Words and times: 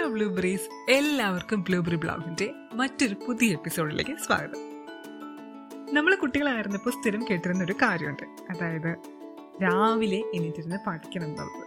Hello 0.00 0.08
blueberries 0.08 0.90
എല്ലാവർക്കും 0.90 1.62
blueberry 1.62 1.96
ബ്ലോഗിന്റെ 1.96 2.52
മറ്റൊരു 2.74 3.14
പുതിയ 3.28 3.52
എപ്പിസോഡിലേക്ക് 3.52 4.10
സ്വാഗതം. 4.10 4.60
നമ്മൾ 5.94 6.14
കുട്ടികളായിരുന്നപ്പോൾ 6.14 6.90
സ്ഥിരം 6.90 7.24
കേട്ടിരുന്ന 7.30 7.64
ഒരു 7.64 7.72
കാര്യമുണ്ട്. 7.72 8.22
അതായത് 8.22 8.96
രാവിലെ 9.62 10.16
എണീറ്റിരുന്ന് 10.16 10.76
പഠിക്കണം 10.86 11.24
എന്നുള്ളത്. 11.24 11.66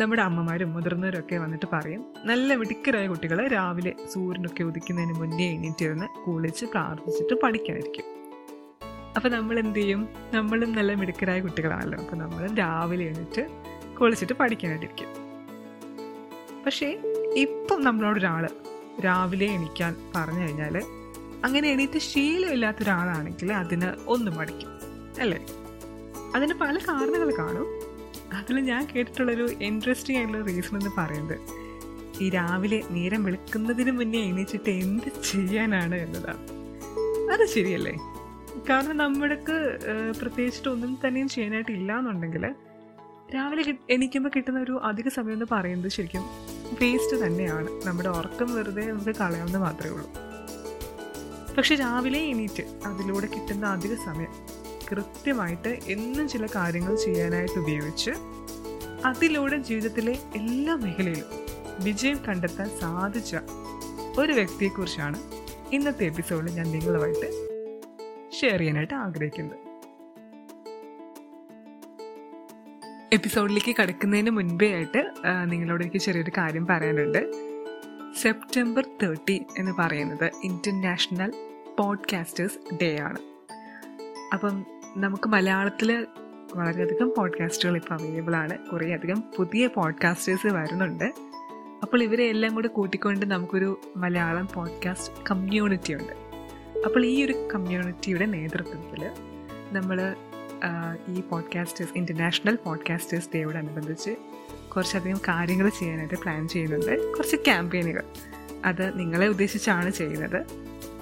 നമ്മുടെ 0.00 0.22
അമ്മമാരും 0.22 0.72
മുതിർന്നവരും 0.72 1.18
ഒക്കെ 1.18 1.36
വന്നിട്ട് 1.36 1.66
പറയും 1.72 2.14
നല്ല 2.24 2.54
മിടുക്കരായ 2.54 3.08
കുട്ടികൾ 3.08 3.48
രാവിലെ 3.48 3.94
സൂര്യനൊക്കെ 4.08 4.62
ഉദിക്കുന്നതിന് 4.62 5.14
മുന്നേ 5.14 5.50
എണീറ്റിരുന്ന് 5.50 6.24
കുളിച്ച് 6.26 6.66
പ്രാർത്ഥിച്ചിട്ട് 6.66 7.34
പഠിക്കാനിരിക്കും 7.42 8.04
അപ്പോൾ 9.16 9.28
നമ്മൾ 9.28 9.58
എന്ത് 9.58 9.78
ചെയ്യും? 9.78 10.08
നമ്മളും 10.32 10.72
നല്ല 10.72 10.94
മിടുക്കരായ 10.94 11.40
കുട്ടികളാണല്ലോ. 11.40 11.98
അപ്പം 11.98 12.18
നമ്മളും 12.18 12.56
രാവിലെ 12.56 13.04
എണീറ്റ് 13.04 13.48
കുളിച്ചിട്ട് 13.96 14.32
പഠിക്കാനായിട്ടിരിക്കും 14.32 15.24
പക്ഷേ 16.66 17.13
ഇപ്പം 17.36 17.82
നമ്മളോടൊരാൾ 17.84 18.48
രാവിലെ 19.04 19.46
എണീക്കാൻ 19.46 19.96
പറഞ്ഞു 20.16 20.42
കഴിഞ്ഞാൽ 20.42 20.76
അങ്ങനെ 21.44 21.68
എണീറ്റ് 21.68 21.98
ശീലമില്ലാത്ത 21.98 22.76
ഒരാളാണെങ്കിൽ 22.82 23.52
അതിന് 23.52 23.94
ഒന്ന് 24.06 24.30
മടിക്കും 24.30 24.70
അല്ലേ? 25.20 25.40
അതിന് 26.34 26.54
പല 26.54 26.78
കാരണങ്ങൾ 26.88 27.30
കാണും. 27.38 27.66
അതിൽ 28.32 28.60
ഞാൻ 28.60 28.88
കേട്ടിട്ടുള്ളൊരു 28.96 29.48
ഇൻട്രസ്റ്റിംഗ് 29.60 30.18
ആയിട്ടുള്ള 30.18 30.46
റീസൺ 30.46 30.76
എന്ന് 30.76 30.90
പറയുന്നത് 30.98 31.36
ഈ 32.22 32.30
രാവിലെ 32.30 32.82
നേരം 32.90 33.24
വെളുക്കുന്നതിന് 33.24 33.90
മുന്നേ 33.90 34.28
എണീച്ചിട്ട് 34.28 34.70
എന്ത് 34.70 35.08
ചെയ്യാനാണ് 35.22 35.94
എന്നതാണ്. 35.94 36.42
അത് 37.32 37.44
ശരിയല്ലേ? 37.46 37.94
കാരണം 38.70 38.96
നമ്മൾക്ക് 38.96 39.56
പ്രത്യേകിച്ചിട്ട് 40.20 40.68
ഒന്നും 40.68 40.98
തന്നെയും 41.06 41.28
ചെയ്യാനായിട്ട് 41.28 41.70
ഇല്ല 41.70 41.98
എന്നുണ്ടെങ്കിൽ 41.98 42.44
രാവിലെ 43.34 43.74
എണീക്കുമ്പോൾ 43.90 44.30
കിട്ടുന്ന 44.36 44.60
ഒരു 44.60 44.80
അധിക 44.82 45.08
സമയം 45.08 45.32
എന്ന് 45.32 45.46
പറയുന്നത് 45.52 45.92
ശരിക്കും 45.92 46.24
വേസ്റ്റ് 46.72 47.26
തന്നെയാണ്. 47.26 47.68
നമ്മുടെ 47.84 48.08
ഉറക്കം 48.08 48.54
വെറുതെ 48.54 48.92
നമുക്ക് 48.92 49.18
കളയാവുന്ന 49.18 49.58
മാത്രമേ 49.58 49.90
ഉള്ളൂ. 49.90 50.10
പക്ഷെ 51.54 51.74
രാവിലെ 51.74 52.18
എണീറ്റ് 52.18 52.62
അതിലൂടെ 52.86 53.26
കിട്ടുന്ന 53.26 53.66
അധിക 53.66 53.94
സമയം 53.94 54.64
കൃത്യമായിട്ട് 54.90 55.68
എന്നും 55.68 56.28
ചില 56.28 56.46
കാര്യങ്ങൾ 56.46 56.96
ചെയ്യാനായിട്ട് 56.96 57.58
ഉപയോഗിച്ച് 57.58 58.10
അതിലൂടെ 59.04 59.56
ജീവിതത്തിലെ 59.56 60.12
എല്ലാ 60.12 60.74
മേഖലയിലും 60.74 61.26
വിജയം 61.84 62.18
കണ്ടെത്താൻ 62.28 62.70
സാധിച്ച 62.80 63.36
ഒരു 64.18 64.32
വ്യക്തിയെക്കുറിച്ചാണ് 64.32 65.18
ഇന്നത്തെ 65.72 66.04
എപ്പിസോഡിൽ 66.04 66.52
ഞാൻ 66.52 66.70
നിങ്ങളുമായിട്ട് 66.70 67.28
ഷെയർ 68.40 68.58
ചെയ്യാനായിട്ട് 68.58 68.94
ആഗ്രഹിക്കുന്നത്. 68.94 69.63
എപ്പിസോഡിലേക്ക് 73.12 73.76
കടക്കുന്നതിന് 73.76 74.30
മുൻപേ 74.30 74.74
ആയിട്ട് 74.74 75.10
നിങ്ങളോട് 75.44 75.84
എനിക്ക് 75.84 75.96
ചെറിയൊരു 75.96 76.32
കാര്യം 76.38 76.66
പറയാനുണ്ട്. 76.66 77.32
സെപ്റ്റംബർ 78.22 78.84
തേർട്ടി 79.02 79.42
എന്ന് 79.58 79.72
പറയുന്നത് 79.78 80.30
ഇന്റർനാഷണൽ 80.44 81.32
പോഡ്കാസ്റ്റേഴ്സ് 81.78 82.74
ഡേ 82.82 82.98
ആണ്. 82.98 83.18
അപ്പം 84.32 84.64
നമുക്ക് 84.96 85.28
മലയാളത്തിൽ 85.28 86.06
വളരെയധികം 86.54 87.12
പോഡ്കാസ്റ്റുകൾ 87.18 87.76
ഇപ്പോൾ 87.76 87.94
അവൈലബിൾ 87.94 88.36
ആണ്. 88.36 88.58
കുറേയധികം 88.58 89.22
പുതിയ 89.36 89.66
പോഡ്കാസ്റ്റേഴ്സ് 89.66 90.46
വരുന്നുണ്ട്. 90.46 91.04
അപ്പോൾ 91.82 92.02
ഇവരെ 92.02 92.24
എല്ലാം 92.24 92.54
കൂടെ 92.54 92.68
കൂട്ടിക്കൊണ്ട് 92.68 93.26
നമുക്കൊരു 93.26 93.80
മലയാളം 93.96 94.48
പോഡ്കാസ്റ്റ് 94.54 95.26
കമ്മ്യൂണിറ്റി 95.30 95.94
ഉണ്ട്. 95.94 96.12
അപ്പോൾ 96.86 97.04
ഈ 97.06 97.24
ഒരു 97.24 97.48
കമ്മ്യൂണിറ്റിയുടെ 97.54 98.26
നേതൃത്വത്തിൽ 98.26 99.10
നമ്മൾ 99.72 100.14
ഈ 101.08 101.20
പോഡ്കാസ്റ്റേഴ്സ് 101.20 101.98
ഇന്റർനാഷണൽ 101.98 102.58
പോഡ്കാസ്റ്റേഴ്സ് 102.64 103.28
ഡേയോടനുബന്ധിച്ച് 103.34 104.16
കുറച്ചധികം 104.76 105.20
കാര്യങ്ങൾ 105.28 105.68
ചെയ്യാനായിട്ട് 105.68 106.14
പ്ലാൻ 106.14 106.48
ചെയ്യുന്നുണ്ട്. 106.48 107.14
കുറച്ച് 107.16 107.36
ക്യാമ്പയിനുകൾ 107.36 108.02
അത് 108.64 108.98
നിങ്ങളെ 108.98 109.26
ഉദ്ദേശിച്ചാണ് 109.26 109.90
ചെയ്യുന്നത്. 109.90 110.46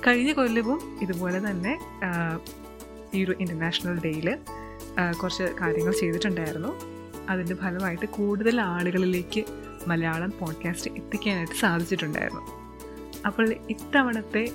കഴിഞ്ഞ 0.07 0.33
കൊല്ലവും 0.33 0.99
ഇതുപോലെ 1.03 1.51
തന്നെ 1.51 1.79
ഈ 3.15 3.25
ഒരു 3.25 3.35
ഇന്റർനാഷണൽ 3.41 4.01
ഡേയിൽ 4.01 4.39
കുറച്ച് 5.23 5.43
കാര്യങ്ങൾ 5.43 5.93
ചെയ്തിട്ടുണ്ടായിരുന്നു. 5.93 6.73
അതിന്റെ 7.29 7.55
ഫലമായിട്ട് 7.55 8.07
കൂടുതൽ 8.07 8.61
ആളുകളിലേക്ക് 8.61 9.45
മലയാളം 9.87 10.33
പോഡ്കാസ്റ്റ് 10.41 10.91
എത്തിക്കാനായിട്ട് 10.91 11.53
സാധിച്ചിട്ടുണ്ടായിരുന്നു. 11.53 12.43
അപ്പോൾ 13.27 13.55
ഇത്തവണത്തെ 13.71 14.49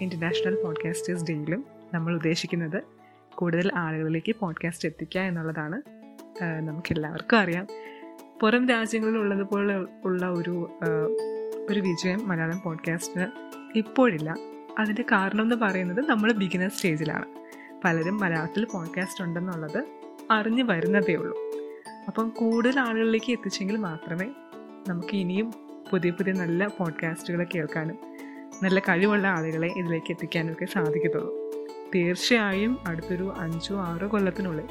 ഇന്റർനാഷണൽ 0.00 0.62
പോഡ്കാസ്റ്റേഴ്സ് 0.64 1.24
ഡേയിലും 1.24 1.64
നമ്മൾ 1.94 2.14
ഉദ്ദേശിക്കുന്നത് 2.14 2.82
കൂടുതൽ 3.40 3.70
ആളുകളിലേക്ക് 3.74 4.34
പോഡ്കാസ്റ്റ് 4.40 4.88
എത്തിക്കുക 4.88 5.20
എന്നുള്ളതാണ് 5.20 5.82
നമുക്കെല്ലാവർക്കും 6.60 7.38
അറിയാം. 7.38 7.66
പുറം 8.40 8.68
രാജ്യങ്ങളിൽ 8.68 9.16
ഉള്ളതുപോലെ 9.16 9.76
ഉള്ള 10.04 10.26
ഒരു 10.26 10.78
ഒരു 11.68 11.80
വിജയം 11.80 12.28
മലയാളം 12.28 12.60
പോഡ്കാസ്റ്റിന് 12.64 13.26
ഇപ്പോഴില്ല. 13.78 14.34
അതിന്റെ 14.78 15.02
കാരണം 15.02 15.42
എന്ന് 15.42 15.56
പറയുന്നത് 15.56 16.06
നമ്മൾ 16.08 16.32
ബിഗിനർ 16.32 16.70
സ്റ്റേജിലാണ് 16.70 17.24
പലരും 17.84 18.16
മലയാളത്തിൽ 18.16 18.64
പോഡ്കാസ്റ്റ് 18.64 19.24
ഉണ്ടെന്നുള്ളത് 19.24 19.84
അറിഞ്ഞു 20.30 20.64
വരുന്നതേ 20.64 21.14
ഉള്ളൂ. 21.14 21.38
അപ്പം 22.06 22.28
കൂടുതൽ 22.28 22.80
ആളുകളിലേക്ക് 22.80 23.32
എത്തിച്ചെങ്കിൽ 23.32 23.76
മാത്രമേ 23.76 24.26
നമുക്ക് 24.88 25.16
ഇനിയും 25.16 25.52
പുതിയ 25.90 26.10
പുതിയ 26.10 26.32
നല്ല 26.32 26.66
പോഡ്കാസ്റ്റുകൾ 26.66 27.46
കേൾക്കാനും 27.54 27.98
നല്ല 28.62 28.80
കഴിവുള്ള 28.80 29.26
ആളുകളെ 29.26 29.68
ഇതിലേക്ക് 29.76 30.12
എത്തിക്കാനും 30.12 30.52
ഒക്കെ 30.52 30.64
സാധിക്കത്തുള്ളൂ. 30.64 31.39
തീർച്ചയായും 31.94 32.78
അടുത്തൊരു 32.86 33.34
അഞ്ചോ 33.38 33.76
ആറോ 33.80 34.08
കൊല്ലത്തിനുള്ളിൽ 34.08 34.64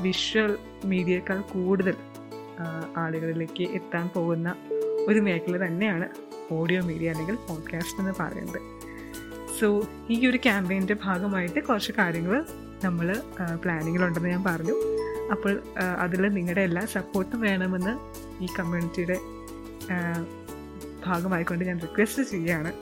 വിഷ്വൽ 0.00 0.58
മീഡിയയേക്കാൾ 0.84 1.40
കൂടുതൽ 1.40 1.96
ആളുകളിലേക്ക് 2.96 3.64
എത്താൻ 3.70 4.08
പോകുന്ന 4.14 4.54
ഒരു 5.06 5.20
മേഖല 5.20 5.66
തന്നെയാണ് 5.66 6.08
ഓഡിയോ 6.52 6.82
മീഡിയ 6.82 7.10
അല്ലെങ്കിൽ 7.10 7.34
പോഡ്കാസ്റ്റ് 7.34 8.00
എന്ന് 8.00 8.12
പറയുന്നത്. 8.20 8.60
സോ 9.60 9.66
ഈ 10.10 10.26
ഒരു 10.26 10.36
ക്യാമ്പയിന്റെ 10.36 10.96
ഭാഗമായിട്ട് 11.04 11.60
കുറച്ച് 11.60 11.92
കാര്യങ്ങൾ 11.92 12.44
നമ്മൾ 12.84 13.22
പ്ലാനിങ്ങിലുണ്ടെന്ന് 13.62 14.28
ഞാൻ 14.28 14.44
പറഞ്ഞു. 14.44 14.74
അപ്പോൾ 15.30 15.62
അതിൽ 15.98 16.22
നിങ്ങളുടെ 16.28 16.60
എല്ലാ 16.60 16.82
സപ്പോർട്ടും 16.84 17.40
വേണമെന്ന് 17.40 17.94
ഈ 18.44 18.46
കമ്മ്യൂണിറ്റിയുടെ 18.58 19.18
ഭാഗമായിക്കൊണ്ട് 21.06 21.64
ഞാൻ 21.64 21.80
റിക്വസ്റ്റ് 21.80 22.22
ചെയ്യുകയാണ്. 22.22 22.72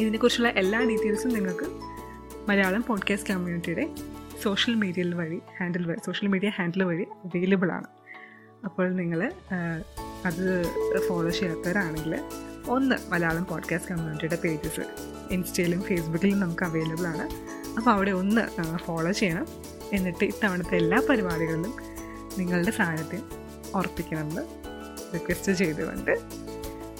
ഇതിനെക്കുറിച്ചുള്ള 0.00 0.48
എല്ലാ 0.48 0.80
ഡീറ്റെയിൽസും 0.80 1.30
നിങ്ങൾക്ക് 1.30 1.66
മലയാളം 2.48 2.84
പോഡ്കാസ്റ്റ് 2.88 3.32
കമ്മ്യൂണിറ്റിയുടെ 3.32 3.94
സോഷ്യൽ 4.42 4.74
മീഡിയയിൽ 4.74 5.14
വഴി 5.14 5.38
ഹാൻഡിൽ 5.60 5.86
വഴി 5.86 5.96
സോഷ്യൽ 6.06 6.28
മീഡിയ 6.28 6.48
ഹാൻഡിൽ 6.48 6.82
വഴി 6.82 7.02
അവൈലബിൾ 7.02 7.72
ആണ്. 7.72 7.86
അപ്പോൾ 8.64 8.92
നിങ്ങൾ 8.92 9.32
അത് 10.24 10.68
ഫോളോ 11.08 11.30
ചെയ്യാത്തവരാണെങ്കിൽ 11.30 12.20
ഒന്ന് 12.68 12.96
മലയാളം 13.08 13.44
പോഡ്കാസ്റ്റ് 13.44 13.90
കമ്മ്യൂണിറ്റിയുടെ 13.90 14.36
പേജസ് 14.36 14.80
ഇൻസ്റ്റയിലും 15.30 15.82
ഫേസ്ബുക്കിലും 15.82 16.40
നമുക്ക് 16.40 16.62
അവൈലബിൾ 16.62 17.06
ആണ്. 17.06 17.26
അപ്പോൾ 17.76 17.90
അവിടെ 17.90 18.10
ഒന്ന് 18.10 18.76
ഫോളോ 18.78 19.12
ചെയ്യണം. 19.12 19.46
എന്നിട്ട് 19.92 20.24
ഇത്തവണത്തെ 20.24 20.76
എല്ലാ 20.76 21.02
പരിപാടികളിലും 21.10 21.74
നിങ്ങളുടെ 22.38 22.70
സാന്നിധ്യം 22.70 23.30
ഉറപ്പിക്കണമെന്ന് 23.74 24.42
റിക്വസ്റ്റ് 25.14 25.52
ചെയ്തുകൊണ്ട് 25.52 26.18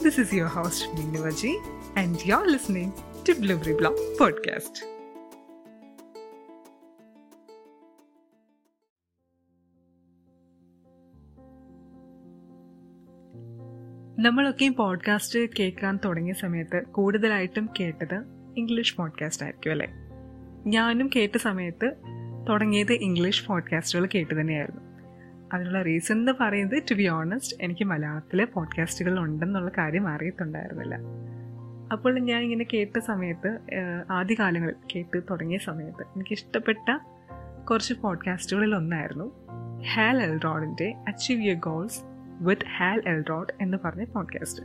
this 0.04 0.20
is 0.20 0.34
your 0.34 0.48
host 0.48 0.88
Minnuvaji 0.88 1.59
and 1.98 2.19
you 2.26 2.34
are 2.34 2.47
listening 2.53 2.92
to 3.28 3.32
blueberry 3.32 3.72
blog 3.72 4.19
podcast 4.19 5.01
നമ്മളൊക്കെയും 14.22 14.75
podcast 14.75 15.49
കേൾക്കാൻ 15.59 15.99
തുടങ്ങിയ 16.05 16.33
സമയത്ത് 16.33 16.83
കൂടുതലായിട്ടും 16.87 17.69
കേട്ടത് 17.81 18.25
ഇംഗ്ലീഷ് 18.56 18.97
പോഡ്കാസ്റ്റ് 18.97 19.44
ആയിരിക്കും 19.44 19.71
അല്ലേ? 19.71 19.87
ഞാനും 20.66 21.10
കേട്ട 21.16 21.37
സമയത്ത് 21.37 21.93
തുടങ്ങിയത് 22.49 22.93
ഇംഗ്ലീഷ് 22.93 23.47
പോഡ്കാസ്റ്റുകൾ 23.47 24.09
കേട്ട് 24.15 24.41
തന്നെയായിരുന്നു. 24.41 24.81
അതിനുള്ള 25.53 25.83
റീസൺ 25.83 26.15
എന്ന് 26.15 26.33
പറയുന്നത് 26.41 26.83
ടു 26.91 26.95
ബി 26.95 27.09
ഓണസ്റ്റ് 27.09 27.57
എനിക്ക് 27.60 27.84
മലയാളത്തിലെ 27.84 28.45
പോഡ്കാസ്റ്റുകൾ 28.45 29.19
ഉണ്ടെന്നുള്ള 29.19 29.71
കാര്യം 29.78 30.09
അറിയത്തുണ്ടായിരുന്നില്ല. 30.09 30.98
അപ്പോൾ 31.92 32.18
ഞാൻ 32.18 32.42
ഇങ്ങനെ 32.42 32.66
കേട്ട 32.72 32.98
സമയത്ത് 32.98 33.59
ആദ്യകാലങ്ങളിൽ 34.10 34.75
കേട്ട് 34.97 35.22
തുടങ്ങിയ 35.30 35.59
സമയത്ത് 35.59 36.03
എനിക്ക് 36.03 36.33
ഇഷ്ടപ്പെട്ട 36.33 36.98
കുറച്ച് 37.71 37.95
പോഡ്കാസ്റ്റുകളിൽ 37.95 38.75
ഒന്നായിരുന്നു 38.75 39.33
Hal 39.95 40.22
എൽറോഡിന്റെ 40.22 40.95
achieve 41.09 41.42
your 41.42 41.59
goals 41.59 42.11
with 42.42 42.66
Hal 42.78 43.03
Elrod 43.06 43.54
എന്ന് 43.60 43.78
പറഞ്ഞ 43.84 44.04
പോഡ്കാസ്റ്റ് 44.04 44.62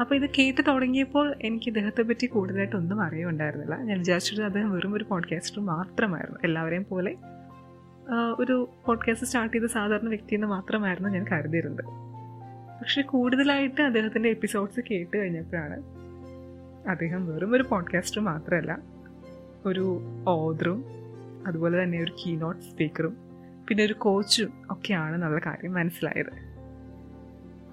അപ്പോൾ 0.00 0.14
ഇത് 0.14 0.30
കേട്ട് 0.38 0.60
തുടങ്ങിയപ്പോൾ 0.68 1.34
എനിക്ക് 1.42 1.68
ഇദ്ദേഹത്തെ 1.68 2.02
പറ്റി 2.02 2.26
കൂടുതലായിട്ടൊന്നും 2.26 3.02
അറിയുണ്ടായിരുന്നില്ല. 3.02 3.76
ഞാൻ 3.76 3.98
വിചാരിച്ചത് 3.98 4.44
അദ്ദേഹം 4.44 4.72
വെറും 4.72 4.94
ഒരു 4.94 5.04
പോഡ്കാസ്റ്റർ 5.04 5.62
മാത്രമായിരുന്നു. 5.62 6.38
എല്ലാവരെയും 6.44 6.86
പോലെ 6.90 7.16
ഒരു 8.38 8.68
പോഡ്കാസ്റ്റ് 8.86 9.26
സ്റ്റാർട്ട് 9.26 9.56
ചെയ്ത 9.56 9.64
സാധാരണ 9.64 10.08
വ്യക്തിയെന്ന് 10.08 10.46
മാത്രമായിരുന്നു 10.46 11.08
ഞാൻ 11.08 11.24
കരുതിയിരുന്നത്. 11.32 11.84
പക്ഷെ 12.80 13.02
കൂടുതലായിട്ട് 13.02 13.80
അദ്ദേഹത്തിന്റെ 13.80 14.28
എപ്പിസോഡ്സ് 14.28 14.80
കേട്ട് 14.90 15.16
കഴിഞ്ഞപ്പോഴാണ് 15.16 15.82
അദ്ദേഹം 16.88 17.34
വെറും 17.34 17.52
ഒരു 17.52 17.62
പോഡ്കാസ്റ്റർ 17.62 18.22
മാത്രമല്ല 18.22 18.78
ഒരു 19.66 20.00
ഓദറും 20.28 20.84
അതുപോലെ 21.46 21.82
തന്നെ 21.82 22.02
ഒരു 22.02 22.12
കീനോട്ട് 22.12 22.60
സ്പീക്കറും 22.60 23.16
പിന്നെ 23.68 23.84
ഒരു 23.84 23.92
കോച്ചും 23.92 24.52
നല്ല 25.20 25.38
കാര്യം 25.46 25.72
മനസ്സിലായത്. 25.74 26.32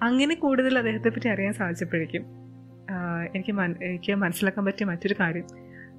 അങ്ങനെ 0.02 0.34
കൂടുതൽ 0.34 0.78
അദ്ദേഹത്തെ 0.78 1.08
പറ്റി 1.08 1.28
അറിയാൻ 1.28 1.52
സാധിച്ചപ്പോഴേക്കും 1.52 2.24
എനിക്ക് 3.34 3.52
എനിക്ക് 3.84 4.14
മനസ്സിലാക്കാൻ 4.14 4.64
പറ്റിയ 4.64 4.86
മറ്റൊരു 4.86 5.16
കാര്യം 5.20 5.46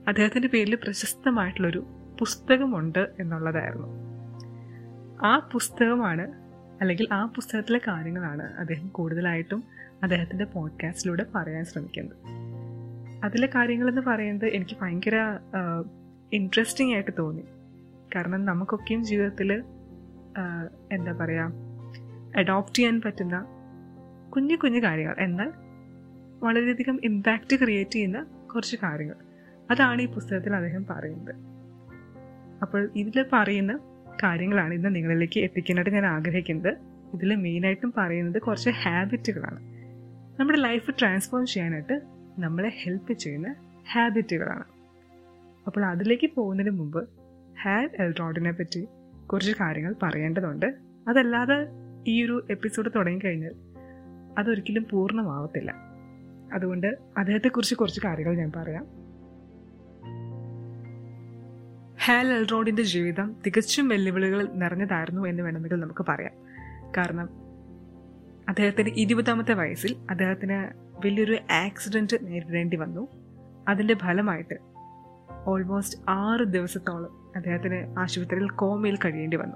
അദ്ദേഹത്തിന്റെ 0.07 0.47
പേരിൽ 0.47 0.75
പ്രശസ്തമായിട്ടുള്ളൊരു 0.75 1.81
പുസ്തകമുണ്ട് 2.19 3.03
എന്നുള്ളതായിരുന്നു. 3.19 3.89
ആ 5.25 5.49
പുസ്തകമാണ് 5.53 6.25
അല്ലെങ്കിൽ 6.81 7.07
ആ 7.11 7.25
പുസ്തകത്തിലെ 7.25 7.79
കാര്യങ്ങളാണ് 7.87 8.45
അദ്ദേഹം 8.59 8.87
കൂടുതലായിട്ടും 8.87 9.63
അദ്ദേഹത്തിന്റെ 10.03 10.45
പോഡ്കാസ്റ്റിലൂടെ 10.45 11.25
പറയാൻ 11.35 11.65
ശ്രമിക്കുന്നത്. 11.65 12.17
അതിലെ 13.23 13.49
കാര്യങ്ങളെന്ന് 13.55 14.01
പറയുന്നത് 14.01 14.49
എനിക്ക് 14.49 14.77
ഭയങ്കര 14.81 15.17
ഇൻട്രസ്റ്റിംഗ് 16.33 16.93
ആയിട്ട് 16.93 17.13
തോന്നി. 17.19 17.43
കാരണം 18.15 18.45
നമുക്കൊക്കെയും 18.45 19.03
ജീവിതത്തിൽ 19.03 19.63
എന്താ 20.91 21.11
പറയുക 21.11 21.53
അഡോപ്റ്റ് 22.35 22.75
ചെയ്യാൻ 22.75 23.01
പറ്റുന്ന 23.01 23.37
കുഞ്ഞു 24.29 24.55
കുഞ്ഞു 24.55 24.79
കാര്യങ്ങൾ 24.79 25.15
എന്നാൽ 25.19 25.49
വളരെയധികം 26.43 26.99
ഇമ്പാക്റ്റ് 27.03 27.55
ക്രിയേറ്റ് 27.55 27.91
ചെയ്യുന്ന 27.91 28.25
കുറച്ച് 28.53 28.75
കാര്യങ്ങൾ. 28.75 29.15
അതാണ് 29.71 30.01
ഈ 30.01 30.05
പുസ്തകത്തിൽ 30.05 30.55
അദ്ദേഹം 30.55 30.85
പറയുന്നത്. 30.89 31.35
അപ്പോൾ 32.61 32.89
ഇതിൽ 32.95 33.25
പറയുന്ന 33.33 33.79
കാര്യങ്ങളാണ് 34.23 34.73
ഇന്ന് 34.73 34.95
നിങ്ങളിലേക്ക് 34.95 35.39
എത്തിക്കാനായിട്ട് 35.39 35.89
ഞാൻ 35.89 36.05
ആഗ്രഹിക്കുന്നത്. 36.05 36.77
ഇതിൽ 37.13 37.35
മെയിനായിട്ടും 37.35 37.93
പറയുന്നത് 37.97 38.41
കുറച്ച് 38.41 38.69
ഹാബിറ്റുകളാണ് 38.69 39.59
നമ്മുടെ 40.39 40.59
ലൈഫ് 40.59 40.91
ട്രാൻസ്ഫോം 40.99 41.45
ചെയ്യാനായിട്ട് 41.45 42.01
നമ്മളെ 42.39 42.71
ഹെൽപ്പ് 42.83 43.13
ചെയ്യുന്ന 43.13 43.55
ഹാബിറ്റുകളാണ് 43.93 44.65
അപ്പോൾ 45.67 45.85
അതിലേക്ക് 45.85 46.27
പോകുന്നതിന് 46.35 46.77
മുമ്പ് 46.79 47.07
ഹാൻ 47.63 47.89
എൽറോഡിനെ 47.99 48.51
പറ്റി 48.51 48.87
കുറച്ച് 49.31 49.51
കാര്യങ്ങൾ 49.51 49.95
പറയേണ്ടതുണ്ട്. 50.03 50.75
അതല്ലാതെ 51.07 51.67
ഈ 52.07 52.25
ഒരു 52.25 52.47
എപ്പിസോഡ് 52.49 52.89
തുടങ്ങിക്കഴിഞ്ഞാൽ 52.95 53.51
അതൊരിക്കലും 54.37 54.85
പൂർണമാവത്തില്ല. 54.91 55.73
അതുകൊണ്ട് 56.53 56.97
അദ്ദേഹത്തെക്കുറിച്ച് 57.17 57.75
കുറച്ച് 57.75 58.01
കാര്യങ്ങൾ 58.05 58.35
ഞാൻ 58.35 58.51
പറയാം. 58.55 59.01
ഹാൽ 62.05 62.27
എൽറോഡിന്റെ 62.27 62.83
ജീവിതം 62.83 63.35
തികച്ചും 63.45 63.87
വെല്ലുവിളികൾ 63.87 64.47
നിറഞ്ഞതായിരുന്നു 64.53 65.27
എന്ന് 65.27 65.43
വേണമെങ്കിൽ 65.43 65.79
നമുക്ക് 65.79 66.05
പറയാം. 66.09 66.31
കാരണം 66.97 67.29
അദ്ദേഹത്തിന് 68.49 68.89
ഇരുപതാമത്തെ 68.89 69.53
വയസ്സിൽ 69.53 69.95
അദ്ദേഹത്തിന് 70.09 70.73
വലിയൊരു 71.05 71.37
ആക്സിഡന്റ് 71.51 72.17
നേരിടേണ്ടി 72.21 72.77
വന്നു. 72.77 73.07
അതിന്റെ 73.67 73.93
ഫലമായിട്ട് 73.93 74.70
ഓൾമോസ്റ്റ് 75.47 75.99
ആറ് 76.09 76.41
ദിവസത്തോളം 76.41 77.33
അദ്ദേഹത്തിന് 77.35 77.99
ആശുപത്രിയിൽ 77.99 78.49
കോമയിൽ 78.49 78.95
കഴിയേണ്ടി 78.95 79.37
വന്നു. 79.37 79.55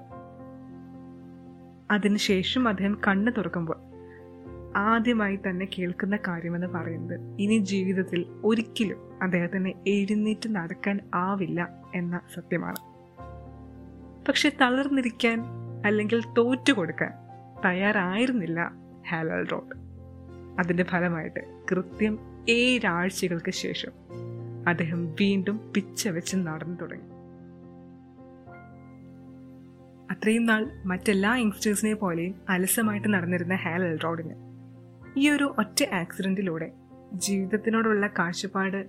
അതിനുശേഷം 1.92 2.68
അദ്ദേഹം 2.68 3.02
കണ്ണു 3.08 3.32
തുറക്കുമ്പോൾ 3.32 3.78
ആദ്യമായി 4.76 5.36
തന്നെ 5.36 5.68
കേൾക്കുന്ന 5.80 6.18
കാര്യമെന്ന് 6.28 6.68
പറയുന്നത് 6.68 7.20
ഇനി 7.40 7.58
ജീവിതത്തിൽ 7.58 8.26
ഒരിക്കലും 8.44 9.24
അദ്ദേഹത്തിന് 9.24 9.74
എഴുന്നേറ്റ് 9.88 10.56
നടക്കാൻ 10.56 11.00
ആവില്ല 11.14 11.70
എന്ന 11.96 12.22
സത്യമാണ്. 12.34 12.96
പക്ഷെ 14.28 14.52
തളർന്നിരിക്കാൻ 14.62 15.44
അല്ലെങ്കിൽ 15.86 16.22
തോറ്റു 16.38 16.74
കൊടുക്കാൻ 16.74 17.12
തയ്യാറായിരുന്നില്ല 17.66 18.72
ഹാലൽ 19.10 19.48
റോഡ് 19.48 19.76
അതിന്റെ 20.60 20.84
ഫലമായിട്ട് 20.84 21.66
കൃത്യം 21.72 22.20
ഏഴാഴ്ചകൾക്ക് 22.50 23.52
ശേഷം 23.52 23.92
അദ്ദേഹം 24.68 25.14
വീണ്ടും 25.14 25.74
പിച്ച 25.76 26.08
വെച്ച് 26.08 26.38
നടന്നു 26.38 26.80
തുടങ്ങി. 26.80 27.16
അത്രയും 30.12 30.46
നാൾ 30.46 30.72
മറ്റെല്ലാ 30.86 31.36
യങ്സ്റ്റേഴ്സിനെ 31.36 31.94
പോലെയും 31.94 32.36
അലസമായിട്ട് 32.50 33.14
നടന്നിരുന്ന 33.14 33.56
ഹാൽ 33.56 33.84
എൽറോഡിന് 33.84 34.36
ഈ 35.18 35.30
ഒരു 35.30 35.56
ഒറ്റ 35.58 35.84
ആക്സിഡന്റിലൂടെ 35.94 36.72
ജീവിതത്തിനോടുള്ള 37.14 38.08
കാഴ്ചപ്പാട് 38.08 38.86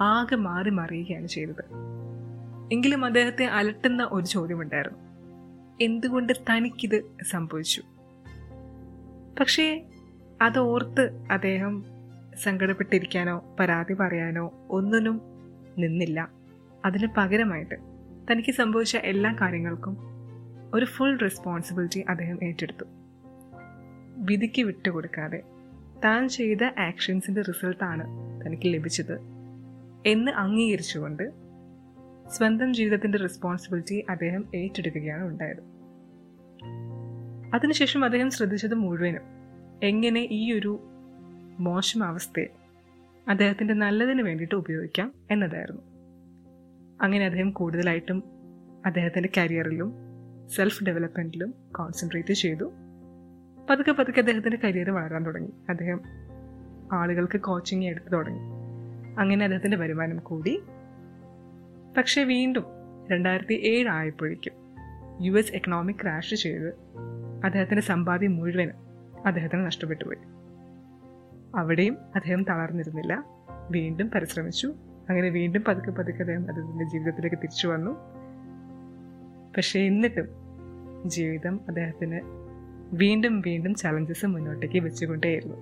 ആകെ 0.00 0.36
മാറി 0.36 0.70
മറിയുകയാണ് 0.70 1.26
ചെയ്തത്. 1.26 1.64
എങ്കിലും 2.72 3.04
അദ്ദേഹത്തെ 3.04 3.44
അലട്ടുന്ന 3.44 4.08
ഒരു 4.12 4.26
ചോദ്യമുണ്ടായിരുന്നു. 4.26 4.98
എന്തുകൊണ്ട് 5.80 6.32
തനിക്കിത് 6.50 7.02
സംഭവിച്ചു? 7.30 7.82
പക്ഷേ 9.40 9.86
അതോർത്ത് 10.42 11.26
അദ്ദേഹം 11.30 11.84
സങ്കടപ്പെട്ടിരിക്കാനോ 12.40 13.56
പരാതി 13.60 13.94
പറയാനോ 13.94 14.66
ഒന്നിനും 14.70 15.20
നിന്നില്ല. 15.78 16.30
അതിന് 16.84 17.06
പകരമായിട്ട് 17.16 17.74
തനിക്ക് 18.32 18.52
സംഭവിച്ച 18.52 18.96
എല്ലാ 18.96 19.36
കാര്യങ്ങൾക്കും 19.40 19.96
ഒരു 20.74 20.84
ഫുൾ 20.84 21.18
റെസ്പോൺസിബിലിറ്റി 21.18 22.00
അദ്ദേഹം 22.08 22.38
ഏറ്റെടുത്തു. 22.44 22.84
വിധിക്ക് 24.16 24.62
വിട്ടുകൊടുക്കാതെ 24.62 25.42
താൻ 26.04 26.28
ചെയ്ത 26.28 26.64
ആക്ഷൻസിന്റെ 26.64 27.42
റിസൾട്ടാണ് 27.42 28.04
തനിക്ക് 28.46 28.62
ലഭിച്ചത് 28.66 29.20
എന്ന് 30.06 30.32
അംഗീകരിച്ചുകൊണ്ട് 30.32 31.30
സ്വന്തം 32.28 32.74
ജീവിതത്തിന്റെ 32.74 33.18
റെസ്പോൺസിബിലിറ്റി 33.18 34.04
അദ്ദേഹം 34.10 34.44
ഏറ്റെടുക്കുകയാണ് 34.54 35.24
ഉണ്ടായത്. 35.24 35.62
അതിനുശേഷം 37.54 38.04
അദ്ദേഹം 38.04 38.30
ശ്രദ്ധിച്ചത് 38.30 38.74
മുഴുവനും 38.74 39.22
എങ്ങനെ 39.82 40.28
ഈ 40.30 40.52
ഒരു 40.52 40.89
മോശം 41.60 42.04
അവസ്ഥയെ 42.04 42.46
അദ്ദേഹത്തിന്റെ 43.28 43.74
നല്ലതിന് 43.74 44.22
വേണ്ടിയിട്ട് 44.22 44.54
ഉപയോഗിക്കാം 44.54 45.12
എന്നതായിരുന്നു. 45.30 45.82
അങ്ങനെ 47.02 47.24
അദ്ദേഹം 47.24 47.50
കൂടുതലായിട്ടും 47.50 48.22
അദ്ദേഹത്തിന്റെ 48.86 49.28
കരിയറിലും 49.36 49.94
സെൽഫ് 50.48 50.84
ഡെവലപ്മെന്റിലും 50.84 51.54
കോൺസെൻട്രേറ്റ് 51.76 52.32
ചെയ്തു. 52.34 52.72
പതുക്കെ 53.70 53.92
പതുക്കെ 53.92 54.18
അദ്ദേഹത്തിന്റെ 54.18 54.58
കരിയർ 54.64 54.90
വളരാൻ 54.90 55.24
തുടങ്ങി. 55.24 55.50
അദ്ദേഹം 55.68 56.00
ആളുകൾക്ക് 56.92 57.40
കോച്ചിങ് 57.40 57.84
എടുത്തു 57.84 58.08
തുടങ്ങി. 58.08 58.40
അങ്ങനെ 59.18 59.44
അദ്ദേഹത്തിന്റെ 59.44 59.76
വരുമാനം 59.76 60.18
കൂടി. 60.18 60.62
പക്ഷേ 61.96 62.24
വീണ്ടും 62.24 62.64
രണ്ടായിരത്തി 63.10 63.52
ഏഴ് 63.52 63.88
ആയപ്പോഴേക്കും 63.88 64.52
യു 65.22 65.32
എസ് 65.32 65.52
എക്കണോമിക് 65.52 65.96
ക്രാഷ് 66.02 66.34
ചെയ്ത് 66.34 66.74
അദ്ദേഹത്തിന്റെ 67.44 67.82
സമ്പാദ്യം 67.82 68.36
മുഴുവനും 68.36 68.74
അദ്ദേഹത്തിന് 69.26 69.66
നഷ്ടപ്പെട്ടു 69.66 70.04
പോയി 70.04 70.39
അവിടെയും 71.54 71.98
അദ്ദേഹം 72.14 72.42
തളർന്നിരുന്നില്ല. 72.42 73.24
വീണ്ടും 73.70 74.10
പരിശ്രമിച്ചു. 74.10 74.74
അങ്ങനെ 75.10 75.28
വീണ്ടും 75.28 75.64
പതുക്കെ 75.68 75.90
പതുക്കെ 75.90 76.20
അദ്ദേഹം 76.20 76.48
അദ്ദേഹത്തിന്റെ 76.48 76.84
ജീവിതത്തിലേക്ക് 76.84 77.36
തിരിച്ചു 77.36 77.68
വന്നു. 77.68 77.90
പക്ഷേ 79.56 79.80
എന്നിട്ടും 79.80 80.28
ജീവിതം 81.06 81.60
അദ്ദേഹത്തിന് 81.68 82.20
വീണ്ടും 82.92 83.40
വീണ്ടും 83.40 83.74
ചലഞ്ചസ് 83.74 84.26
മുന്നോട്ടേക്ക് 84.26 84.78
വെച്ചുകൊണ്ടേയിരുന്നു. 84.78 85.56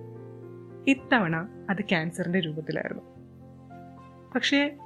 ഇത്തവണ 0.87 1.49
അത് 1.69 1.81
ക്യാൻസറിന്റെ 1.81 2.39
രൂപത്തിലായിരുന്നു. 2.39 3.03
പക്ഷേ 4.35 4.77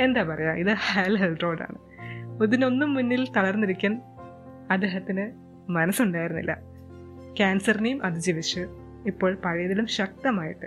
എന്താ 0.00 0.22
പറയുക 0.22 0.50
ഇത് 0.50 0.72
ഹാൽ 0.72 1.18
ഹെൽറോഡാണ് 1.18 1.74
റോഡാണ് 1.74 2.42
ഇതിനൊന്നും 2.42 2.94
മുന്നിൽ 2.94 3.32
തളർന്നിരിക്കാൻ 3.36 4.02
അദ്ദേഹത്തിന് 4.70 5.32
മനസ്സുണ്ടായിരുന്നില്ല. 5.70 6.58
ക്യാൻസറിനെയും 7.36 8.04
അതിജീവിച്ച് 8.04 8.66
ഇപ്പോൾ 9.06 9.34
പഴയതിലും 9.44 9.86
ശക്തമായിട്ട് 9.86 10.66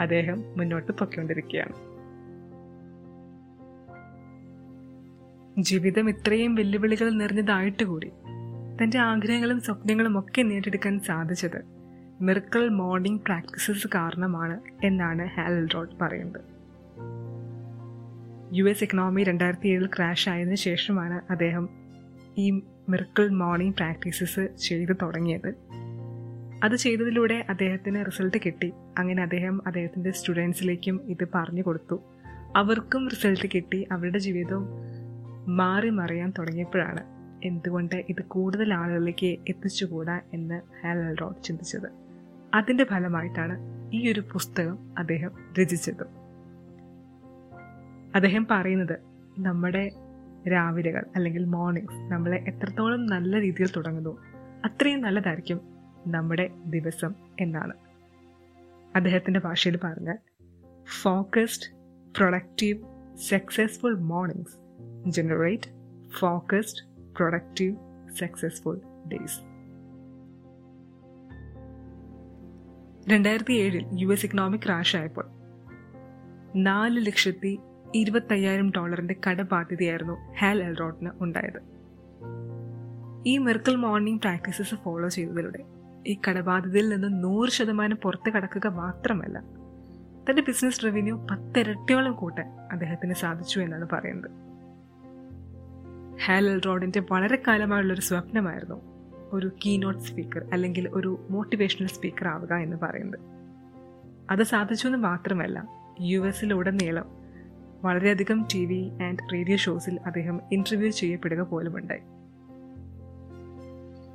അദ്ദേഹം 0.00 0.44
മുന്നോട്ട് 0.56 0.92
പൊയ്ക്കൊണ്ടിരിക്കുകയാണ്. 0.92 1.86
ജീവിതം 5.62 6.08
ഇത്രയും 6.08 6.54
വെല്ലുവിളികൾ 6.54 7.10
നിറഞ്ഞതായിട്ട് 7.10 7.84
കൂടി 7.84 8.12
തന്റെ 8.82 8.98
ആഗ്രഹങ്ങളും 8.98 9.60
സ്വപ്നങ്ങളും 9.60 10.18
ഒക്കെ 10.18 10.42
നേടിയെടുക്കാൻ 10.42 11.00
സാധിച്ചത് 11.00 11.62
മിർക്കിൾ 12.20 12.68
മോർണിംഗ് 12.68 13.20
പ്രാക്ടീസസ് 13.20 13.86
കാരണമാണ് 13.94 14.60
എന്നാണ് 14.84 15.26
ഹാലൽ 15.26 15.68
റോഡ് 15.68 15.96
പറയുന്നത്. 16.00 16.56
യു 18.52 18.64
എസ് 18.64 18.84
എക്കണോമി 18.84 19.22
രണ്ടായിരത്തി 19.22 19.68
ഏഴിൽ 19.68 19.86
ക്രാഷ് 19.86 20.28
ആയതിനു 20.28 20.54
ശേഷമാണ് 20.54 21.20
അദ്ദേഹം 21.30 21.68
ഈ 22.38 22.50
മിർക്കിൾ 22.88 23.28
മോർണിംഗ് 23.28 23.74
പ്രാക്ടീസസ് 23.74 24.48
ചെയ്തു 24.62 24.92
തുടങ്ങിയത്. 24.92 25.54
അത് 26.64 26.76
ചെയ്തതിലൂടെ 26.76 27.46
അദ്ദേഹത്തിന് 27.48 28.06
റിസൾട്ട് 28.06 28.36
കിട്ടി. 28.46 28.72
അങ്ങനെ 28.98 29.22
അദ്ദേഹം 29.22 29.62
അദ്ദേഹത്തിന്റെ 29.66 30.10
സ്റ്റുഡൻസിലേക്കും 30.10 31.00
ഇത് 31.08 31.28
പറഞ്ഞു 31.34 31.62
കൊടുത്തു. 31.62 32.02
അവർക്കും 32.56 33.08
റിസൾട്ട് 33.08 33.46
കിട്ടി. 33.54 33.88
അവരുടെ 33.92 34.18
ജീവിതവും 34.18 34.68
മാറി 35.48 35.90
മറിയാൻ 35.90 36.32
തുടങ്ങിയപ്പോഴാണ് 36.38 37.04
എന്തുകൊണ്ട് 37.44 38.04
ഇത് 38.08 38.22
കൂടുതൽ 38.22 38.74
ആളുകളിലേക്ക് 38.74 39.26
എത്തിച്ചുകൂടാ 39.26 40.20
എന്ന് 40.34 40.60
ഹാലൽ 40.82 41.14
റോഡ് 41.14 41.44
ചിന്തിച്ചത്. 41.44 41.90
അതിന്റെ 42.54 42.84
ഫലമായിട്ടാണ് 42.84 43.58
ഈ 43.92 44.12
ഒരു 44.12 44.20
പുസ്തകം 44.20 44.78
അദ്ദേഹം 44.98 45.30
രചിച്ചത്. 45.60 46.06
അദ്ദേഹം 48.14 48.46
പറയുന്നത് 48.50 48.98
നമ്മുടെ 49.38 49.90
രാവിലെകൾ 50.52 51.04
അല്ലെങ്കിൽ 51.16 51.44
മോർണിംഗ്സ് 51.44 52.12
നമ്മളെ 52.12 52.44
എത്രത്തോളം 52.48 53.06
നല്ല 53.06 53.40
രീതിയിൽ 53.40 53.68
തുടങ്ങുന്നു 53.76 54.18
അത്രയും 54.64 55.00
നല്ലതായിരിക്കും 55.00 55.75
നമ്മുടെ 56.06 56.50
ദിവസം 56.66 57.14
എന്നാണ്. 57.40 57.72
അദ്ദേഹത്തിന്റെ 58.96 59.40
ഭാഷയിൽ 59.40 59.78
പറഞ്ഞാൽ 59.84 60.18
focused 61.02 61.76
productive 62.16 62.78
successful 63.16 63.98
mornings 63.98 64.56
generate 65.10 65.70
focused 66.18 66.86
productive 67.16 67.76
successful 68.18 68.80
days 69.12 69.40
രണ്ടായിരത്തി 73.10 73.52
ഏഴിൽ 73.52 73.86
യു 73.92 74.08
എസ് 74.08 74.26
ഇക്കണോമിക് 74.26 74.60
ക്രാഷ് 74.60 74.96
ആയപ്പോൾ 74.96 75.26
നാല് 76.56 77.06
ലക്ഷത്തി 77.06 77.58
ഇരുപത്തയ്യായിരം 77.94 78.72
ഡോളറിന്റെ 78.76 79.16
കടബാധ്യതയായിരുന്നു 79.26 80.14
ഹാൽ 80.38 80.62
എൽറോട്ടിന് 80.62 81.10
ഉണ്ടായത്. 81.20 81.76
ഈ 83.26 83.38
മെർക്കൽ 83.38 83.76
മോർണിംഗ് 83.76 84.20
പ്രാക്ടീസസ് 84.20 84.74
ഫോളോ 84.74 85.08
ചെയ്തതിലൂടെ 85.08 85.75
ഈ 86.06 86.18
കടബാധ്യതയിൽ 86.28 86.88
നിന്ന് 86.88 87.24
നൂറ് 87.24 87.50
ശതമാനം 87.50 87.96
പുറത്ത് 87.96 88.32
കടക്കുക 88.32 88.66
മാത്രമല്ല 88.66 89.38
തന്റെ 90.30 90.42
ബിസിനസ് 90.42 90.84
റവന്യൂ 90.84 91.26
പത്തിരട്ടിയോളം 91.30 92.12
കൂട്ടാൻ 92.12 92.46
അദ്ദേഹത്തിന് 92.72 93.14
സാധിച്ചു 93.14 93.60
എന്നാണ് 93.60 93.88
പറയുന്നത്. 93.92 94.30
ഹാലൽ 96.24 96.60
റോഡിന്റെ 96.60 97.02
വളരെ 97.10 97.42
കാലമായുള്ള 97.48 97.92
ഒരു 97.92 98.00
സ്വപ്നമായിരുന്നു 98.00 98.80
ഒരു 99.32 99.50
കീനോട്ട് 99.66 100.00
സ്പീക്കർ 100.00 100.46
അല്ലെങ്കിൽ 100.52 100.88
ഒരു 100.88 101.26
മോട്ടിവേഷണൽ 101.30 101.88
സ്പീക്കർ 101.88 102.28
ആവുക 102.28 102.52
എന്ന് 102.52 102.76
പറയുന്നത്. 102.82 103.20
അത് 104.30 104.42
സാധിച്ചു 104.42 104.86
എന്ന് 104.86 104.98
മാത്രമല്ല 104.98 105.68
യു 106.00 106.20
എസിലുടനീളം 106.20 107.04
വളരെയധികം 107.82 108.46
ടി 108.54 108.66
വി 108.66 108.90
ആൻഡ് 109.02 109.18
റേഡിയോ 109.32 109.56
ഷോസിൽ 109.56 110.00
അദ്ദേഹം 110.06 110.40
ഇന്റർവ്യൂ 110.52 110.90
ചെയ്യപ്പെടുക 110.90 111.40
പോലുമുണ്ടായി. 111.40 112.02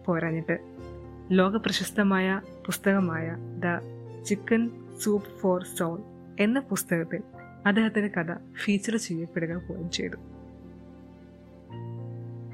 പോരാഞ്ഞിട്ട് 0.05 0.80
ലോക 1.31 1.55
പ്രശസ്തമായ 1.55 2.41
പുസ്തകമായ 2.65 3.35
the 3.63 3.67
chicken 4.23 4.69
soup 5.00 5.39
for 5.39 5.63
soul 5.63 6.03
എന്ന 6.39 6.59
പുസ്തകത്തിൽ 6.59 7.21
അദ്ദേഹത്തിന്റെ 7.65 8.09
കഥ 8.17 8.31
ഫീച്ചർ 8.63 8.95
ചെയ്യപ്പെടുക 8.95 9.67
പോലും 9.67 9.91
ചെയ്തു. 9.91 10.17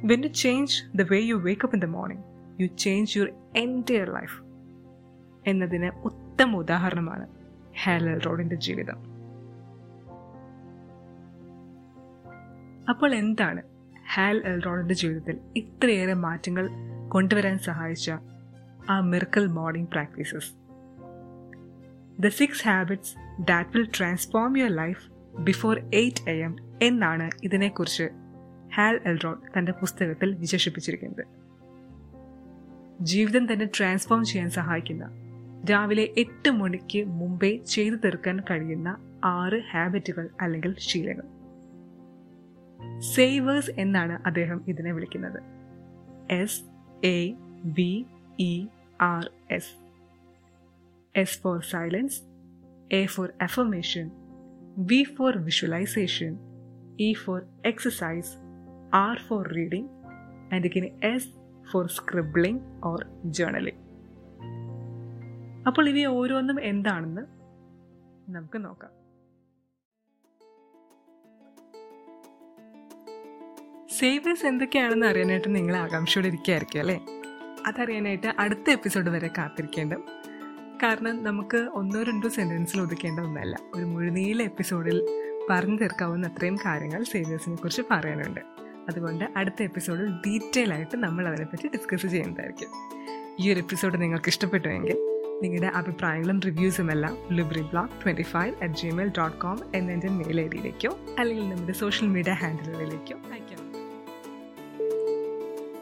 When 0.08 0.24
you 0.24 0.28
change 0.28 0.98
the 0.98 1.02
way 1.12 1.20
you 1.20 1.36
wake up 1.36 1.76
in 1.76 1.82
the 1.82 1.86
morning 1.86 2.24
you 2.62 2.68
change 2.78 3.18
your 3.18 3.34
entire 3.56 4.14
life 4.14 4.38
എന്നതിന് 5.48 5.92
ഉത്തമ 6.04 6.56
ഉദാഹരണമാണ് 6.56 7.28
ഹാലൽ 7.84 8.20
റോഡിന്റെ 8.20 8.56
ജീവിതം. 8.56 9.00
അപ്പോൾ 12.90 13.16
എന്താണ് 13.16 13.62
ഹാൽ 14.14 14.42
എൽറോഡിന്റെ 14.46 14.94
ജീവിതത്തിൽ 14.94 15.40
ഇത്രയേറെ 15.56 16.14
മാറ്റങ്ങൾ 16.14 16.70
കൊണ്ടുവരാൻ 17.10 17.58
സഹായിച്ച 17.60 18.12
ആ 18.90 19.00
miracle 19.00 19.48
morning 19.48 19.88
practices 19.88 20.50
the 22.20 22.28
six 22.28 22.68
habits 22.68 23.16
that 23.40 23.70
will 23.70 23.88
transform 23.98 24.58
your 24.58 24.76
life 24.76 25.04
before 25.40 25.80
eight 25.94 26.30
A 26.30 26.42
M 26.42 26.56
എന്നാണ് 26.82 27.30
ഇതിനെക്കുറിച്ച് 27.44 28.10
ഹാൽ 28.76 29.00
എൽറോഡ് 29.06 29.38
തന്റെ 29.58 29.72
പുസ്തകത്തിൽ 29.72 30.34
വിശേഷിപ്പിച്ചിരിക്കുന്നത്. 30.34 31.26
ജീവിതം 33.02 33.54
തന്നെ 33.54 33.70
ട്രാൻസ്ഫോം 33.78 34.26
ചെയ്യാൻ 34.26 34.50
സഹായിക്കുന്ന 34.50 35.06
രാവിലെ 35.72 36.14
എട്ട് 36.18 36.50
മണിക്ക് 36.50 37.04
മുമ്പേ 37.06 37.58
ചെയ്തു 37.58 37.96
തീർക്കാൻ 37.96 38.40
കഴിയുന്ന 38.52 38.98
ആറ് 39.24 39.62
ഹാബിറ്റുകൾ 39.72 40.30
അല്ലെങ്കിൽ 40.42 40.76
ശീലങ്ങൾ. 40.78 41.28
സേവേഴ്സ് 43.16 43.72
എന്നാണ് 43.72 44.20
അദ്ദേഹം 44.26 44.62
ഇതിനെ 44.68 44.92
വിളിക്കുന്നത്. 44.92 45.40
S 46.32 46.62
A 47.06 47.34
B 47.66 48.06
E 48.40 48.68
R 49.00 49.32
S 49.52 49.74
S 51.16 51.40
for 51.40 51.64
silence 51.64 52.22
A 52.92 53.06
for 53.06 53.34
affirmation 53.42 54.12
V 54.78 55.04
for 55.04 55.38
visualization 55.38 56.38
E 57.00 57.14
for 57.14 57.48
exercise 57.66 58.38
R 58.94 59.18
for 59.28 59.48
reading 59.48 59.90
and 60.54 60.66
ഇങ്ങനെ 60.66 61.16
S 61.16 61.30
for 61.72 61.88
scribbling 61.88 62.62
or 62.86 63.06
journaling 63.26 63.88
അപ്പോൾ 65.68 65.90
ഇവ 65.90 66.08
ഓരോന്നും 66.08 66.64
എന്താണെന്ന് 66.64 67.22
നമുക്ക് 68.30 68.64
നോക്കാം. 68.64 68.94
സേവേഴ്സ് 74.00 74.46
എന്തൊക്കെയാണെന്ന് 74.46 75.06
അറിയാനായിട്ട് 75.06 75.56
നിങ്ങൾ 75.56 75.76
ആകാംക്ഷയോടെ 75.76 76.28
ഇരിക്കുകയായിരിക്കും 76.28 76.80
അല്ലേ? 76.80 77.00
അതറിയാനായിട്ട് 77.68 78.34
അടുത്ത 78.40 78.70
എപ്പിസോഡ് 78.70 79.10
വരെ 79.10 79.30
കാത്തിരിക്കേണ്ട. 79.38 79.94
കാരണം 80.84 81.24
നമുക്ക് 81.24 81.58
ഒന്നോ 81.58 82.04
രണ്ടോ 82.04 82.30
സെന്റൻസിൽ 82.30 82.82
ഒതുക്കേണ്ട 82.82 83.20
ഒന്നല്ല. 83.20 83.58
ഒരു 83.76 83.86
മുഴുനീള 83.86 84.42
എപ്പിസോഡിൽ 84.42 85.08
പറഞ്ഞു 85.50 85.78
തീർക്കാവുന്ന 85.78 86.28
അത്രയും 86.28 86.56
കാര്യങ്ങൾ 86.56 87.04
സേവേഴ്സിനെ 87.04 87.56
കുറിച്ച് 87.56 87.82
പറയാനുണ്ട്. 87.92 88.42
അതുകൊണ്ട് 88.90 89.26
അടുത്ത 89.38 89.64
എപ്പിസോഡിൽ 89.64 90.12
ഡീറ്റെയിൽ 90.28 90.74
ആയിട്ട് 90.74 90.98
നമ്മൾ 90.98 91.28
അതിനെപ്പറ്റി 91.28 91.68
ഡിസ്കസ് 91.68 92.08
ചെയ്യുന്നതായിരിക്കും. 92.08 92.70
ഈ 93.40 93.54
ഒരു 93.54 93.60
എപ്പിസോഡ് 93.60 94.02
നിങ്ങൾക്ക് 94.02 94.30
ഇഷ്ടപ്പെട്ടുവെങ്കിൽ 94.30 94.96
നിങ്ങളുടെ 95.44 95.68
അഭിപ്രായങ്ങളും 95.68 96.40
റിവ്യൂസും 96.40 96.92
എല്ലാം 96.92 97.18
ലിബ്രി 97.32 97.62
blog 97.62 97.90
twenty 98.04 98.22
five 98.22 98.56
at 98.62 98.74
Gmail 98.74 99.12
dot 99.18 99.38
com 99.38 99.60
എന്നതിന്റെ 99.76 100.10
മെയിൽ 100.10 100.42
ഐ 100.42 100.48
ഡിയിലേക്കോ 100.48 100.98
അല്ലെങ്കിൽ 101.20 101.50
നമ്മുടെ 101.50 101.72
സോഷ്യൽ 101.72 102.08
മീഡിയ 102.08 102.32
ഹാൻഡിലുകളിലേക്കോ 102.32 103.18
അയക്കാം 103.32 103.47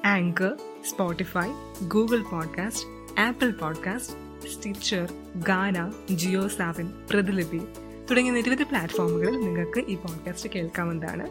anchor 0.06 0.58
Spotify 0.90 1.50
Google 1.88 2.22
podcast 2.22 3.20
Apple 3.20 3.52
podcast 3.52 4.50
Stitcher 4.50 5.10
Gaana 5.36 5.92
Jio 6.12 6.48
Saavn 6.48 6.92
Pratilipi 7.10 7.62
തുടങ്ങിയ 8.10 8.32
നിരവധി 8.32 8.64
പ്ലാറ്റ്ഫോമുകളിൽ 8.64 9.40
നിങ്ങൾക്ക് 9.40 9.80
ഈ 9.80 9.96
പോഡ്കാസ്റ്റ് 9.96 10.50
കേൾക്കാവുന്നതാണ്. 10.50 11.28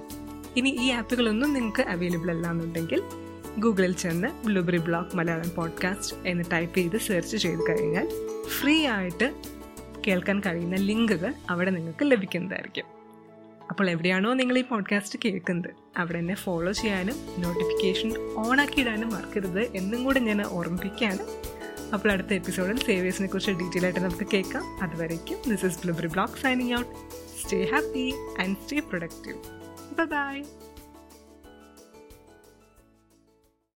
ഇനി 0.57 0.69
ഈ 0.81 0.91
ആപ്പുകളൊന്നും 0.91 1.53
നിങ്ങൾക്ക് 1.53 1.81
അവൈലബിൾ 1.81 2.31
അല്ല 2.31 2.51
എന്നുണ്ടെങ്കിൽ 2.51 3.03
ഗൂഗിളിൽ 3.59 3.93
ചെന്ന് 3.93 4.47
ബ്ലൂബെറി 4.47 4.79
ബ്ലോക്ക് 4.79 5.17
മലയാളം 5.17 5.51
പോഡ്കാസ്റ്റ് 5.57 6.17
എന്ന് 6.27 6.45
ടൈപ്പ് 6.53 6.75
ചെയ്ത് 6.79 6.99
സെർച്ച് 6.99 7.37
ചെയ്ത് 7.37 7.61
കഴിഞ്ഞാൽ 7.71 8.09
ഫ്രീ 8.61 8.87
ആയിട്ട് 8.87 9.43
കേൾക്കാൻ 10.07 10.41
കഴിയുന്ന 10.41 10.77
ലിങ്കുകൾ 10.77 11.35
അവിടെ 11.51 11.71
നിങ്ങൾക്ക് 11.71 12.11
ലഭിക്കുന്നതായിരിക്കും. 12.11 12.94
അപ്പോൾ 13.71 13.91
എവിടെയാണോ 13.91 14.35
നിങ്ങൾ 14.35 14.59
ഈ 14.59 14.63
പോഡ്കാസ്റ്റ് 14.63 15.19
കേൾക്കുന്നത് 15.25 15.71
അവിടെ 15.97 16.19
എന്നെ 16.19 16.35
ഫോളോ 16.35 16.73
ചെയ്യാനും 16.73 17.17
നോട്ടിഫിക്കേഷൻ 17.39 18.33
ഓൺ 18.47 18.61
ആക്കിയിടാനും 18.61 19.11
മറക്കരുത് 19.11 19.61
എന്നും 19.77 20.05
കൂടെ 20.05 20.21
ഞാൻ 20.21 20.47
ഓർമ്മിപ്പിക്കുകയാണ്. 20.47 21.19
അപ്പോൾ 21.95 22.13
അടുത്ത 22.13 22.33
എപ്പിസോഡിൽ 22.33 22.79
സേവേഴ്സിനെ 22.79 23.29
കുറിച്ച് 23.29 23.51
ഡീറ്റെയിൽ 23.51 23.85
ആയിട്ട് 23.85 24.01
നമുക്ക് 24.01 24.27
കേൾക്കാം. 24.35 24.83
അതുവരേക്കും 24.83 25.51
this 25.51 25.67
is 25.67 25.79
blueberry 25.79 26.07
blog 26.07 26.43
signing 26.43 26.79
out 26.79 26.91
stay 27.43 27.65
happy 27.65 28.15
and 28.41 28.57
stay 28.57 28.79
productive 28.79 30.05
bye 30.07 30.43